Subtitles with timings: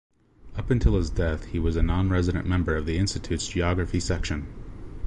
[0.55, 4.47] Up until his death he was a non-resident member of the Institute’s geography section.